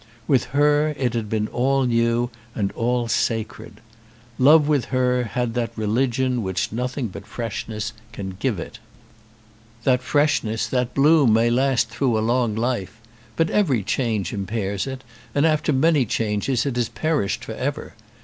With 0.27 0.45
her 0.45 0.95
it 0.97 1.13
had 1.13 1.29
been 1.29 1.47
all 1.49 1.83
new 1.83 2.31
and 2.55 2.71
all 2.71 3.07
sacred. 3.07 3.81
Love 4.39 4.67
with 4.67 4.85
her 4.85 5.25
had 5.25 5.53
that 5.53 5.71
religion 5.77 6.41
which 6.41 6.71
nothing 6.71 7.07
but 7.09 7.27
freshness 7.27 7.93
can 8.11 8.31
give 8.39 8.59
it. 8.59 8.79
That 9.83 10.01
freshness, 10.01 10.65
that 10.65 10.95
bloom, 10.95 11.33
may 11.33 11.51
last 11.51 11.89
through 11.89 12.17
a 12.17 12.25
long 12.27 12.55
life. 12.55 12.99
But 13.35 13.51
every 13.51 13.83
change 13.83 14.33
impairs 14.33 14.87
it, 14.87 15.03
and 15.35 15.45
after 15.45 15.71
many 15.71 16.07
changes 16.07 16.65
it 16.65 16.77
has 16.77 16.89
perished 16.89 17.45
for 17.45 17.51
ever. 17.53 17.93